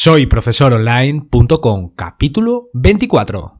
[0.00, 3.58] Soy profesoronline.com, capítulo 24.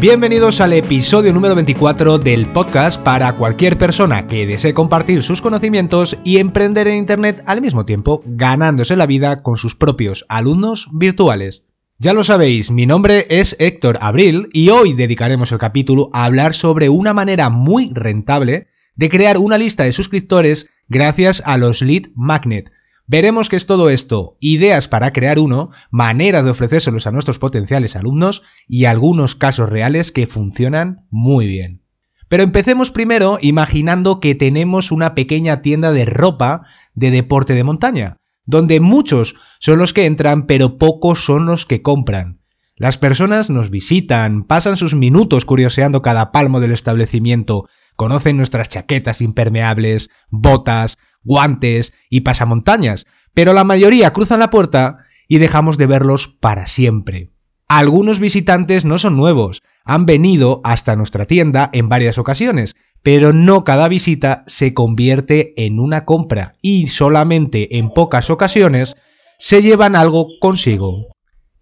[0.00, 6.16] Bienvenidos al episodio número 24 del podcast para cualquier persona que desee compartir sus conocimientos
[6.24, 11.67] y emprender en Internet al mismo tiempo, ganándose la vida con sus propios alumnos virtuales.
[12.00, 16.54] Ya lo sabéis, mi nombre es Héctor Abril y hoy dedicaremos el capítulo a hablar
[16.54, 22.04] sobre una manera muy rentable de crear una lista de suscriptores gracias a los lead
[22.14, 22.70] magnet.
[23.08, 27.96] Veremos qué es todo esto, ideas para crear uno, maneras de ofrecérselos a nuestros potenciales
[27.96, 31.82] alumnos y algunos casos reales que funcionan muy bien.
[32.28, 36.62] Pero empecemos primero imaginando que tenemos una pequeña tienda de ropa
[36.94, 41.82] de deporte de montaña donde muchos son los que entran pero pocos son los que
[41.82, 42.40] compran.
[42.76, 49.20] Las personas nos visitan, pasan sus minutos curioseando cada palmo del establecimiento, conocen nuestras chaquetas
[49.20, 53.04] impermeables, botas, guantes y pasamontañas,
[53.34, 57.32] pero la mayoría cruzan la puerta y dejamos de verlos para siempre.
[57.68, 62.76] Algunos visitantes no son nuevos, han venido hasta nuestra tienda en varias ocasiones,
[63.10, 68.96] pero no cada visita se convierte en una compra y solamente en pocas ocasiones
[69.38, 71.06] se llevan algo consigo.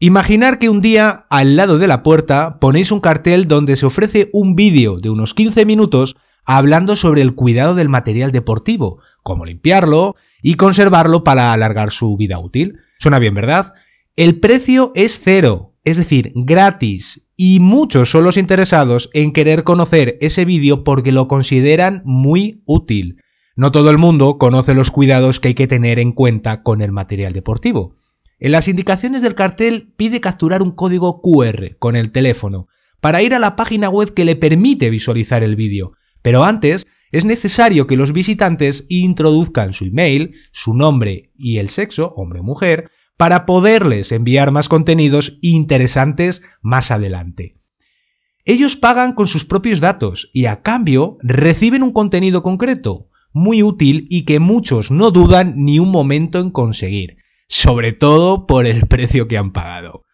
[0.00, 4.28] Imaginar que un día al lado de la puerta ponéis un cartel donde se ofrece
[4.32, 10.16] un vídeo de unos 15 minutos hablando sobre el cuidado del material deportivo, cómo limpiarlo
[10.42, 12.80] y conservarlo para alargar su vida útil.
[12.98, 13.72] Suena bien, ¿verdad?
[14.16, 20.18] El precio es cero, es decir, gratis, y muchos son los interesados en querer conocer
[20.20, 23.22] ese vídeo porque lo consideran muy útil.
[23.54, 26.90] No todo el mundo conoce los cuidados que hay que tener en cuenta con el
[26.90, 27.94] material deportivo.
[28.40, 32.66] En las indicaciones del cartel pide capturar un código QR con el teléfono
[33.00, 37.24] para ir a la página web que le permite visualizar el vídeo, pero antes es
[37.24, 42.90] necesario que los visitantes introduzcan su email, su nombre y el sexo, hombre o mujer,
[43.16, 47.56] para poderles enviar más contenidos interesantes más adelante.
[48.44, 54.06] Ellos pagan con sus propios datos y a cambio reciben un contenido concreto, muy útil
[54.08, 57.16] y que muchos no dudan ni un momento en conseguir,
[57.48, 60.04] sobre todo por el precio que han pagado.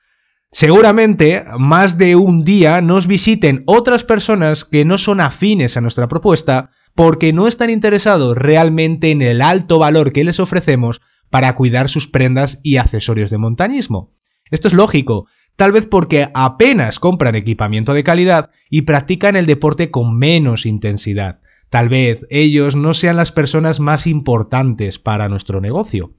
[0.51, 6.09] Seguramente más de un día nos visiten otras personas que no son afines a nuestra
[6.09, 11.01] propuesta porque no están interesados realmente en el alto valor que les ofrecemos
[11.33, 14.13] para cuidar sus prendas y accesorios de montañismo.
[14.51, 15.27] Esto es lógico,
[15.57, 21.41] tal vez porque apenas compran equipamiento de calidad y practican el deporte con menos intensidad.
[21.71, 26.13] Tal vez ellos no sean las personas más importantes para nuestro negocio.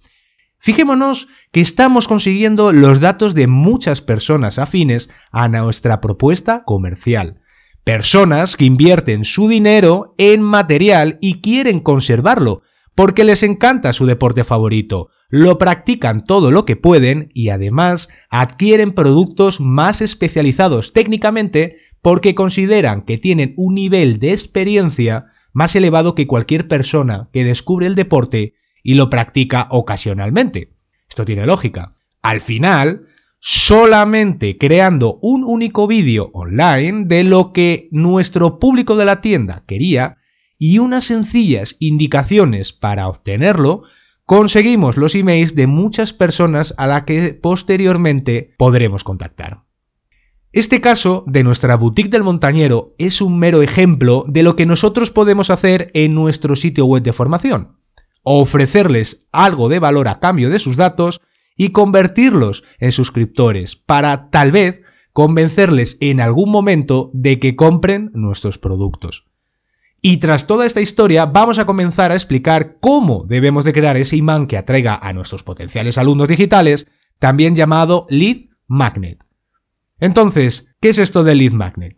[0.57, 7.39] Fijémonos que estamos consiguiendo los datos de muchas personas afines a nuestra propuesta comercial.
[7.83, 12.63] Personas que invierten su dinero en material y quieren conservarlo,
[12.95, 18.91] porque les encanta su deporte favorito, lo practican todo lo que pueden y además adquieren
[18.91, 26.27] productos más especializados técnicamente porque consideran que tienen un nivel de experiencia más elevado que
[26.27, 28.53] cualquier persona que descubre el deporte
[28.83, 30.73] y lo practica ocasionalmente.
[31.09, 31.95] Esto tiene lógica.
[32.21, 33.07] Al final,
[33.39, 40.17] solamente creando un único vídeo online de lo que nuestro público de la tienda quería,
[40.57, 43.83] y unas sencillas indicaciones para obtenerlo,
[44.25, 49.63] conseguimos los emails de muchas personas a las que posteriormente podremos contactar.
[50.51, 55.09] Este caso de nuestra boutique del montañero es un mero ejemplo de lo que nosotros
[55.09, 57.79] podemos hacer en nuestro sitio web de formación.
[58.21, 61.21] Ofrecerles algo de valor a cambio de sus datos
[61.57, 64.81] y convertirlos en suscriptores para tal vez
[65.11, 69.25] convencerles en algún momento de que compren nuestros productos.
[70.05, 74.17] Y tras toda esta historia vamos a comenzar a explicar cómo debemos de crear ese
[74.17, 76.87] imán que atraiga a nuestros potenciales alumnos digitales,
[77.19, 79.23] también llamado lead magnet.
[80.01, 81.95] Entonces, ¿qué es esto del lead magnet?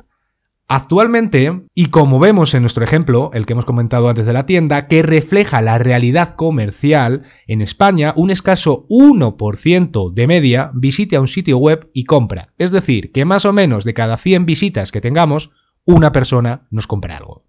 [0.67, 4.87] Actualmente, y como vemos en nuestro ejemplo, el que hemos comentado antes de la tienda,
[4.87, 11.27] que refleja la realidad comercial, en España un escaso 1% de media visite a un
[11.27, 12.53] sitio web y compra.
[12.59, 15.49] Es decir, que más o menos de cada 100 visitas que tengamos,
[15.85, 17.44] una persona nos compra algo.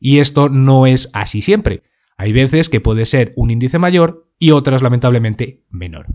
[0.00, 1.82] Y esto no es así siempre.
[2.16, 6.06] Hay veces que puede ser un índice mayor y otras lamentablemente menor.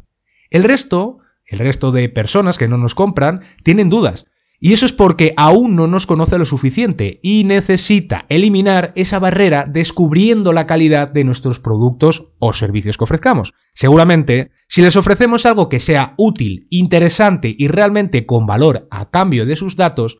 [0.49, 4.25] El resto, el resto de personas que no nos compran, tienen dudas.
[4.59, 9.65] Y eso es porque aún no nos conoce lo suficiente y necesita eliminar esa barrera
[9.65, 13.53] descubriendo la calidad de nuestros productos o servicios que ofrezcamos.
[13.73, 19.45] Seguramente, si les ofrecemos algo que sea útil, interesante y realmente con valor a cambio
[19.45, 20.19] de sus datos,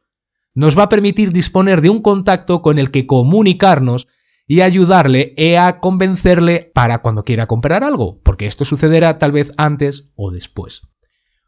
[0.54, 4.08] nos va a permitir disponer de un contacto con el que comunicarnos
[4.48, 9.52] y ayudarle e a convencerle para cuando quiera comprar algo, porque esto sucederá tal vez
[9.58, 10.82] antes o después.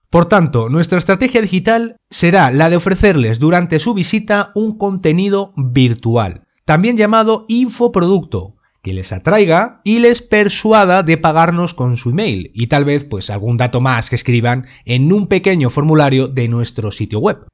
[0.10, 6.44] Por tanto, nuestra estrategia digital será la de ofrecerles durante su visita un contenido virtual,
[6.64, 12.68] también llamado infoproducto, que les atraiga y les persuada de pagarnos con su email y
[12.68, 17.20] tal vez pues algún dato más que escriban en un pequeño formulario de nuestro sitio
[17.20, 17.48] web.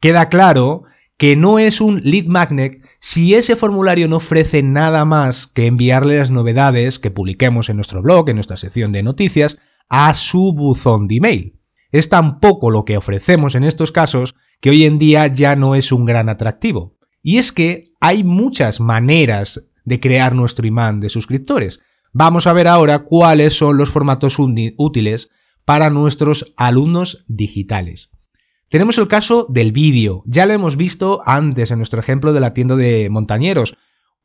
[0.00, 0.84] Queda claro
[1.18, 6.18] que no es un lead magnet si ese formulario no ofrece nada más que enviarle
[6.18, 11.08] las novedades que publiquemos en nuestro blog, en nuestra sección de noticias, a su buzón
[11.08, 11.60] de email.
[11.90, 15.74] Es tan poco lo que ofrecemos en estos casos que hoy en día ya no
[15.74, 16.96] es un gran atractivo.
[17.20, 21.80] Y es que hay muchas maneras de crear nuestro imán de suscriptores.
[22.12, 25.30] Vamos a ver ahora cuáles son los formatos útiles
[25.64, 28.10] para nuestros alumnos digitales.
[28.68, 32.52] Tenemos el caso del vídeo, ya lo hemos visto antes en nuestro ejemplo de la
[32.52, 33.76] tienda de montañeros.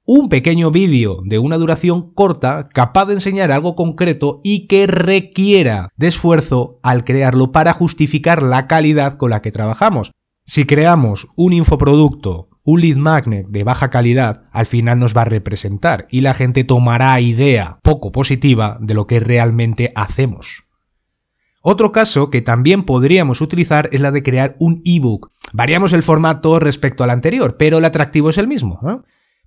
[0.05, 5.87] Un pequeño vídeo de una duración corta capaz de enseñar algo concreto y que requiera
[5.95, 10.11] de esfuerzo al crearlo para justificar la calidad con la que trabajamos.
[10.45, 15.25] Si creamos un infoproducto, un lead magnet de baja calidad, al final nos va a
[15.25, 20.62] representar y la gente tomará idea poco positiva de lo que realmente hacemos.
[21.65, 25.31] Otro caso que también podríamos utilizar es la de crear un ebook.
[25.54, 28.81] Variamos el formato respecto al anterior, pero el atractivo es el mismo.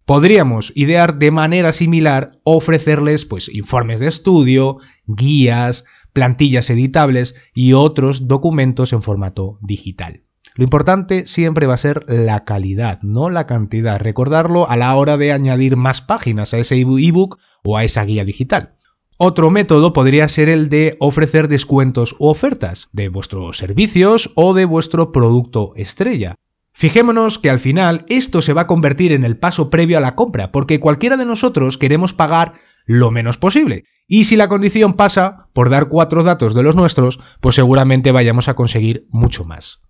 [0.07, 5.85] Podríamos idear de manera similar ofrecerles pues, informes de estudio, guías,
[6.15, 10.23] plantillas editables y otros documentos en formato digital.
[10.55, 14.01] Lo importante siempre va a ser la calidad, no la cantidad.
[14.01, 18.25] Recordarlo a la hora de añadir más páginas a ese ebook o a esa guía
[18.25, 18.76] digital.
[19.19, 24.67] Otro método podría ser el de ofrecer descuentos u ofertas de vuestros servicios o de
[24.67, 26.35] vuestro producto estrella.
[26.75, 30.15] Fijémonos que al final esto se va a convertir en el paso previo a la
[30.15, 32.53] compra, porque cualquiera de nosotros queremos pagar
[32.85, 33.85] lo menos posible.
[34.07, 38.49] Y si la condición pasa por dar cuatro datos de los nuestros, pues seguramente vayamos
[38.49, 39.81] a conseguir mucho más.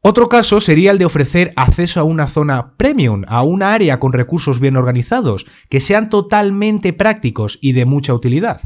[0.00, 4.12] Otro caso sería el de ofrecer acceso a una zona premium, a una área con
[4.12, 8.60] recursos bien organizados, que sean totalmente prácticos y de mucha utilidad.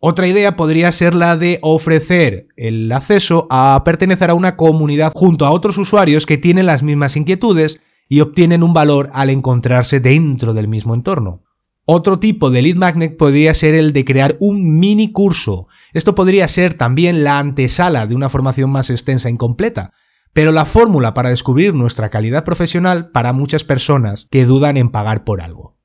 [0.00, 5.46] Otra idea podría ser la de ofrecer el acceso a pertenecer a una comunidad junto
[5.46, 10.52] a otros usuarios que tienen las mismas inquietudes y obtienen un valor al encontrarse dentro
[10.52, 11.44] del mismo entorno.
[11.86, 15.68] Otro tipo de lead magnet podría ser el de crear un mini curso.
[15.92, 19.92] Esto podría ser también la antesala de una formación más extensa e incompleta,
[20.36, 25.24] pero la fórmula para descubrir nuestra calidad profesional para muchas personas que dudan en pagar
[25.24, 25.78] por algo.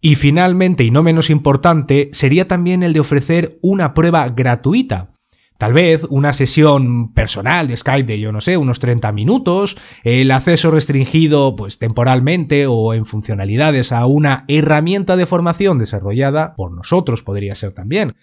[0.00, 5.10] Y finalmente, y no menos importante, sería también el de ofrecer una prueba gratuita.
[5.58, 10.30] Tal vez una sesión personal de Skype de, yo no sé, unos 30 minutos, el
[10.30, 17.22] acceso restringido pues temporalmente o en funcionalidades a una herramienta de formación desarrollada por nosotros
[17.22, 18.14] podría ser también.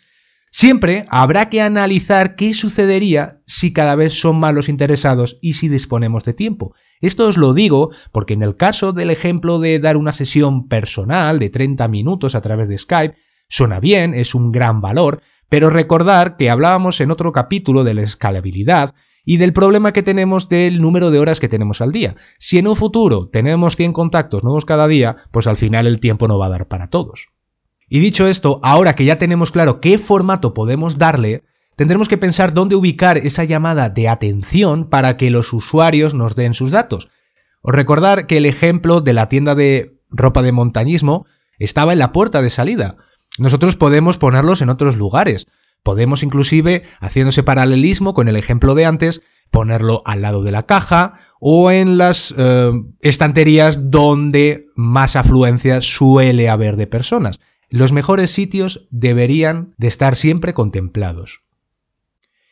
[0.51, 5.69] Siempre habrá que analizar qué sucedería si cada vez son más los interesados y si
[5.69, 6.73] disponemos de tiempo.
[7.01, 11.37] Esto os lo digo porque en el caso del ejemplo de dar una sesión personal
[11.37, 13.15] de 30 minutos a través de Skype,
[13.47, 18.01] suena bien, es un gran valor, pero recordar que hablábamos en otro capítulo de la
[18.01, 18.95] escalabilidad
[19.25, 22.15] y del problema que tenemos del número de horas que tenemos al día.
[22.39, 26.27] Si en un futuro tenemos 100 contactos nuevos cada día, pues al final el tiempo
[26.27, 27.27] no va a dar para todos.
[27.89, 31.43] Y dicho esto, ahora que ya tenemos claro qué formato podemos darle,
[31.75, 36.53] tendremos que pensar dónde ubicar esa llamada de atención para que los usuarios nos den
[36.53, 37.09] sus datos.
[37.61, 41.25] Os recordar que el ejemplo de la tienda de ropa de montañismo
[41.57, 42.97] estaba en la puerta de salida.
[43.37, 45.47] Nosotros podemos ponerlos en otros lugares.
[45.83, 51.13] Podemos inclusive, haciéndose paralelismo con el ejemplo de antes, ponerlo al lado de la caja
[51.39, 57.39] o en las eh, estanterías donde más afluencia suele haber de personas.
[57.69, 61.41] Los mejores sitios deberían de estar siempre contemplados.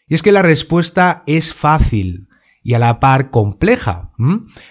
[0.07, 2.27] Y es que la respuesta es fácil
[2.63, 4.11] y a la par compleja.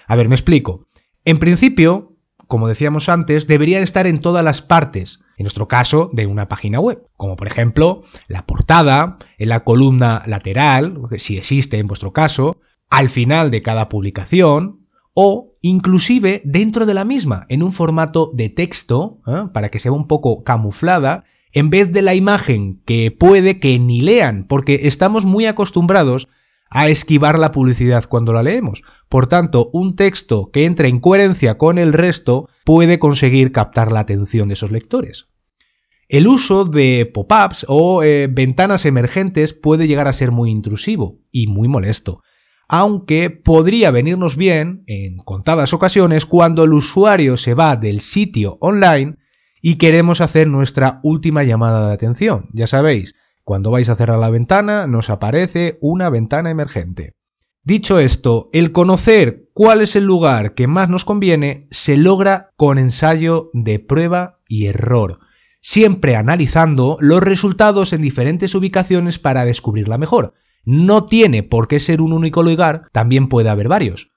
[0.07, 0.87] A ver, me explico.
[1.25, 2.15] En principio,
[2.47, 6.79] como decíamos antes, deberían estar en todas las partes, en nuestro caso, de una página
[6.79, 12.61] web, como por ejemplo la portada, en la columna lateral, si existe en vuestro caso,
[12.89, 14.86] al final de cada publicación,
[15.19, 19.47] o inclusive dentro de la misma, en un formato de texto, ¿eh?
[19.51, 23.99] para que sea un poco camuflada, en vez de la imagen que puede que ni
[23.99, 26.27] lean, porque estamos muy acostumbrados
[26.69, 28.83] a esquivar la publicidad cuando la leemos.
[29.09, 34.01] Por tanto, un texto que entre en coherencia con el resto puede conseguir captar la
[34.01, 35.29] atención de esos lectores.
[36.09, 41.47] El uso de pop-ups o eh, ventanas emergentes puede llegar a ser muy intrusivo y
[41.47, 42.21] muy molesto.
[42.67, 49.17] Aunque podría venirnos bien en contadas ocasiones cuando el usuario se va del sitio online
[49.61, 52.49] y queremos hacer nuestra última llamada de atención.
[52.53, 57.13] Ya sabéis, cuando vais a cerrar la ventana nos aparece una ventana emergente.
[57.63, 62.77] Dicho esto, el conocer cuál es el lugar que más nos conviene se logra con
[62.77, 65.19] ensayo de prueba y error,
[65.61, 70.33] siempre analizando los resultados en diferentes ubicaciones para descubrirla mejor.
[70.69, 74.09] No tiene por qué ser un único lugar, también puede haber varios.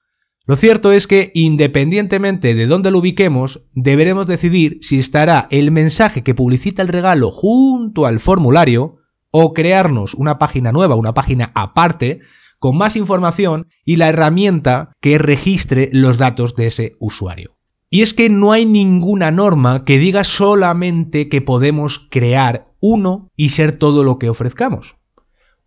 [0.45, 6.23] Lo cierto es que, independientemente de dónde lo ubiquemos, deberemos decidir si estará el mensaje
[6.23, 8.97] que publicita el regalo junto al formulario
[9.31, 12.19] o crearnos una página nueva, una página aparte,
[12.59, 17.55] con más información y la herramienta que registre los datos de ese usuario.
[17.89, 23.51] Y es que no hay ninguna norma que diga solamente que podemos crear uno y
[23.51, 24.97] ser todo lo que ofrezcamos.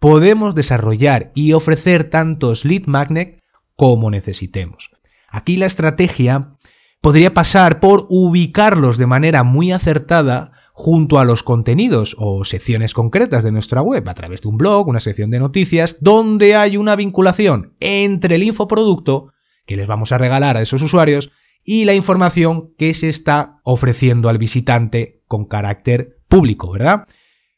[0.05, 3.41] Podemos desarrollar y ofrecer tantos lead magnet
[3.75, 4.91] como necesitemos.
[5.31, 6.59] Aquí la estrategia
[7.01, 13.45] podría pasar por ubicarlos de manera muy acertada junto a los contenidos o secciones concretas
[13.45, 16.97] de nuestra web a través de un blog, una sección de noticias, donde hay una
[16.97, 19.33] vinculación entre el infoproducto
[19.65, 21.31] que les vamos a regalar a esos usuarios
[21.65, 27.07] y la información que se está ofreciendo al visitante con carácter público, ¿verdad?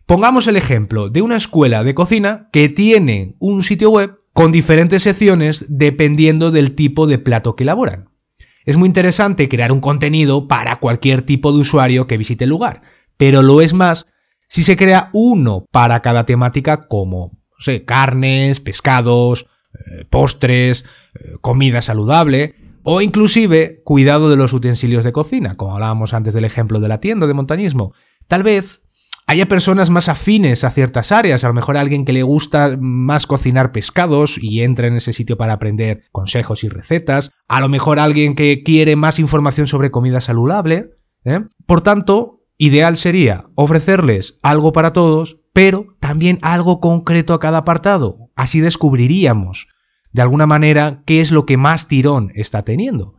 [0.06, 5.02] Pongamos el ejemplo de una escuela de cocina que tiene un sitio web con diferentes
[5.02, 8.08] secciones dependiendo del tipo de plato que elaboran.
[8.64, 12.82] Es muy interesante crear un contenido para cualquier tipo de usuario que visite el lugar,
[13.16, 14.06] pero lo es más
[14.46, 20.84] si se crea uno para cada temática como sé, carnes, pescados, eh, postres,
[21.14, 26.44] eh, comida saludable o inclusive cuidado de los utensilios de cocina, como hablábamos antes del
[26.44, 27.92] ejemplo de la tienda de montañismo.
[28.28, 28.82] Tal vez
[29.26, 33.26] haya personas más afines a ciertas áreas, a lo mejor alguien que le gusta más
[33.26, 37.99] cocinar pescados y entra en ese sitio para aprender consejos y recetas, a lo mejor
[37.99, 40.90] alguien que quiere más información sobre comida saludable.
[41.25, 41.40] ¿eh?
[41.66, 48.30] Por tanto, Ideal sería ofrecerles algo para todos, pero también algo concreto a cada apartado.
[48.35, 49.68] Así descubriríamos,
[50.12, 53.14] de alguna manera, qué es lo que más tirón está teniendo.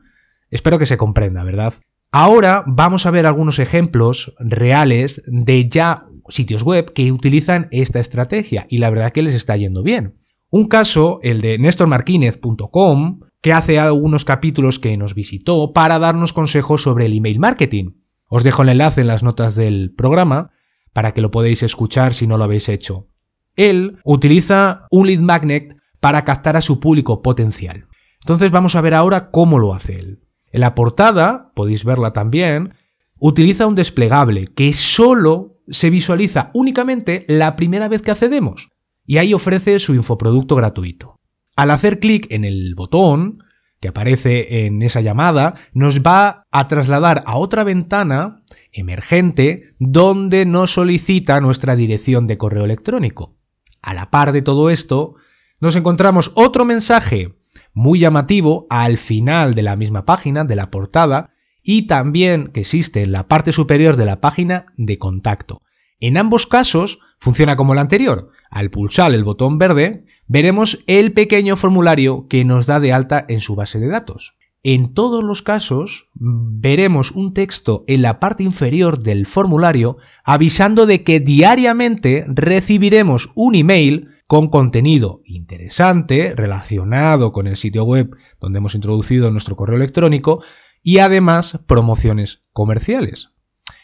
[0.50, 1.76] Espero que se comprenda, ¿verdad?
[2.12, 8.66] Ahora vamos a ver algunos ejemplos reales de ya sitios web que utilizan esta estrategia
[8.70, 10.16] y la verdad que les está yendo bien.
[10.50, 16.82] Un caso, el de nestormarquinez.com, que hace algunos capítulos que nos visitó para darnos consejos
[16.82, 17.92] sobre el email marketing.
[18.30, 20.52] Os dejo el enlace en las notas del programa
[20.94, 23.08] para que lo podéis escuchar si no lo habéis hecho.
[23.56, 27.88] Él utiliza un lead magnet para captar a su público potencial.
[28.22, 30.20] Entonces vamos a ver ahora cómo lo hace él.
[30.58, 32.74] En la portada, podéis verla también,
[33.20, 38.70] utiliza un desplegable que solo se visualiza únicamente la primera vez que accedemos
[39.06, 41.20] y ahí ofrece su infoproducto gratuito.
[41.56, 43.44] Al hacer clic en el botón,
[43.80, 50.74] que aparece en esa llamada nos va a trasladar a otra ventana emergente donde nos
[50.74, 53.38] solicita nuestra dirección de correo electrónico.
[53.84, 55.18] A la par de todo esto,
[55.60, 57.37] nos encontramos otro mensaje
[57.74, 61.32] muy llamativo al final de la misma página, de la portada,
[61.64, 65.62] y también que existe en la parte superior de la página de contacto.
[66.00, 68.30] En ambos casos funciona como el anterior.
[68.50, 73.42] Al pulsar el botón verde, veremos el pequeño formulario que nos da de alta en
[73.42, 74.36] su base de datos.
[74.64, 81.04] En todos los casos, veremos un texto en la parte inferior del formulario avisando de
[81.04, 88.76] que diariamente recibiremos un email con contenido interesante relacionado con el sitio web donde hemos
[88.76, 90.44] introducido nuestro correo electrónico
[90.84, 93.30] y además promociones comerciales.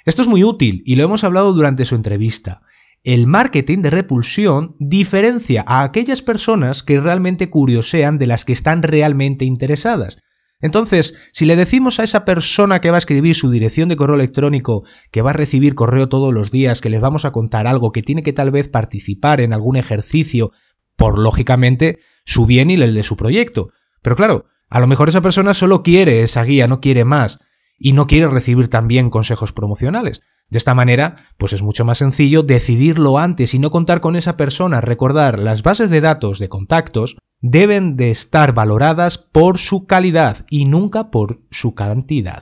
[0.05, 2.61] Esto es muy útil y lo hemos hablado durante su entrevista
[3.03, 8.81] el marketing de repulsión diferencia a aquellas personas que realmente curiosean de las que están
[8.81, 10.17] realmente interesadas.
[10.63, 14.15] Entonces, si le decimos a esa persona que va a escribir su dirección de correo
[14.15, 17.91] electrónico, que va a recibir correo todos los días, que les vamos a contar algo,
[17.91, 20.51] que tiene que tal vez participar en algún ejercicio,
[20.95, 23.71] por lógicamente su bien y el de su proyecto.
[24.01, 27.39] Pero claro, a lo mejor esa persona solo quiere esa guía, no quiere más,
[27.77, 30.21] y no quiere recibir también consejos promocionales.
[30.49, 34.37] De esta manera, pues es mucho más sencillo decidirlo antes y no contar con esa
[34.37, 34.79] persona.
[34.79, 40.63] Recordar, las bases de datos de contactos deben de estar valoradas por su calidad y
[40.65, 42.41] nunca por su cantidad.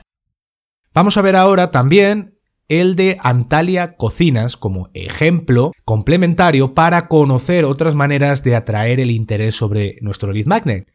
[0.94, 7.96] Vamos a ver ahora también el de Antalya Cocinas como ejemplo complementario para conocer otras
[7.96, 10.92] maneras de atraer el interés sobre nuestro lead magnet.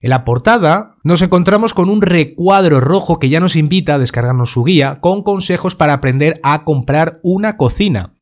[0.00, 4.50] En la portada nos encontramos con un recuadro rojo que ya nos invita a descargarnos
[4.50, 8.17] su guía con consejos para aprender a comprar una cocina.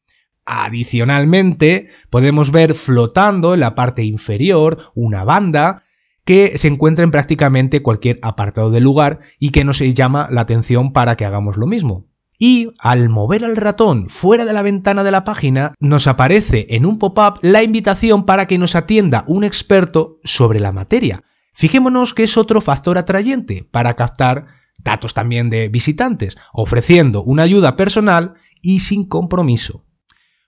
[0.46, 5.82] Adicionalmente, podemos ver flotando en la parte inferior una banda
[6.24, 10.92] que se encuentra en prácticamente cualquier apartado del lugar y que nos llama la atención
[10.92, 12.06] para que hagamos lo mismo.
[12.38, 16.86] Y al mover el ratón fuera de la ventana de la página, nos aparece en
[16.86, 21.22] un pop-up la invitación para que nos atienda un experto sobre la materia.
[21.54, 24.46] Fijémonos que es otro factor atrayente para captar
[24.78, 29.85] datos también de visitantes, ofreciendo una ayuda personal y sin compromiso.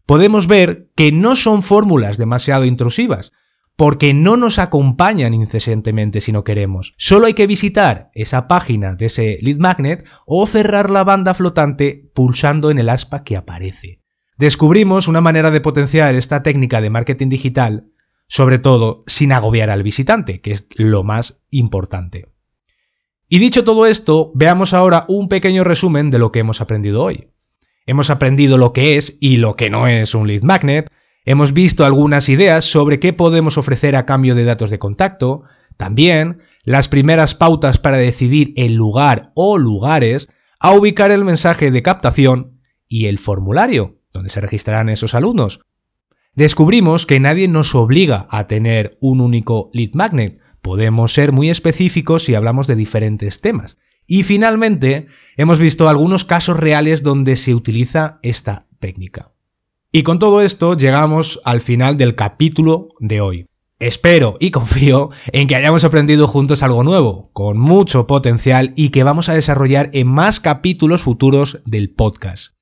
[0.09, 3.31] Podemos ver que no son fórmulas demasiado intrusivas,
[3.77, 6.95] porque no nos acompañan incesantemente si no queremos.
[6.97, 12.11] Solo hay que visitar esa página de ese lead magnet o cerrar la banda flotante
[12.15, 14.01] pulsando en el aspa que aparece.
[14.39, 17.89] Descubrimos una manera de potenciar esta técnica de marketing digital,
[18.29, 22.33] sobre todo sin agobiar al visitante, que es lo más importante.
[23.29, 27.29] Y dicho todo esto, veamos ahora un pequeño resumen de lo que hemos aprendido hoy.
[27.89, 30.89] Hemos aprendido lo que es y lo que no es un lead magnet,
[31.29, 35.43] Hemos visto algunas ideas sobre qué podemos ofrecer a cambio de datos de contacto,
[35.77, 40.29] también las primeras pautas para decidir el lugar o lugares
[40.59, 45.61] a ubicar el mensaje de captación y el formulario, donde se registrarán esos alumnos.
[46.33, 52.25] Descubrimos que nadie nos obliga a tener un único lead magnet, podemos ser muy específicos
[52.25, 53.77] si hablamos de diferentes temas.
[54.11, 59.33] Y finalmente, hemos visto algunos casos reales donde se utiliza esta técnica.
[59.93, 63.47] Y con todo esto llegamos al final del capítulo de hoy.
[63.79, 69.03] Espero y confío en que hayamos aprendido juntos algo nuevo, con mucho potencial y que
[69.03, 72.55] vamos a desarrollar en más capítulos futuros del podcast.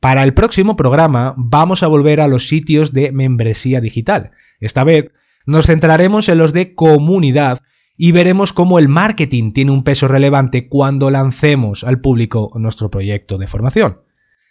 [0.00, 4.32] Para el próximo programa vamos a volver a los sitios de membresía digital.
[4.58, 5.12] Esta vez
[5.46, 7.62] nos centraremos en los de comunidad
[8.02, 13.36] y veremos cómo el marketing tiene un peso relevante cuando lancemos al público nuestro proyecto
[13.36, 14.00] de formación.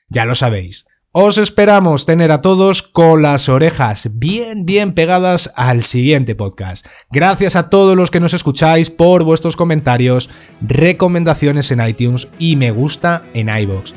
[0.07, 5.81] Ya lo sabéis, os esperamos tener a todos con las orejas bien, bien pegadas al
[5.81, 6.85] siguiente podcast.
[7.09, 10.29] Gracias a todos los que nos escucháis por vuestros comentarios,
[10.61, 13.95] recomendaciones en iTunes y me gusta en iBox.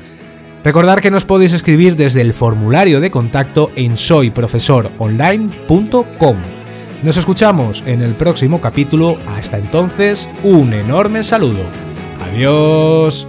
[0.64, 6.61] Recordad que nos podéis escribir desde el formulario de contacto en soyprofesoronline.com.
[7.02, 9.18] Nos escuchamos en el próximo capítulo.
[9.26, 11.64] Hasta entonces, un enorme saludo.
[12.20, 13.26] Adiós.